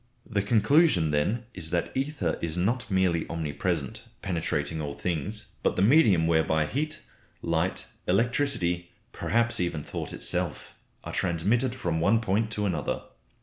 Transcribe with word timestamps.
The 0.25 0.41
conclusion 0.41 1.11
then 1.11 1.45
is 1.53 1.69
that 1.69 1.95
ether 1.95 2.39
is 2.41 2.57
not 2.57 2.89
merely 2.89 3.29
omnipresent, 3.29 4.01
penetrating 4.23 4.81
all 4.81 4.95
things, 4.95 5.45
but 5.61 5.75
the 5.75 5.83
medium 5.83 6.25
whereby 6.25 6.65
heat, 6.65 7.01
light, 7.43 7.85
electricity, 8.07 8.89
perhaps 9.13 9.59
even 9.59 9.83
thought 9.83 10.11
itself, 10.11 10.73
are 11.03 11.13
transmitted 11.13 11.75
from 11.75 11.99
one 11.99 12.19
point 12.19 12.49
to 12.53 12.65
another. 12.65 13.03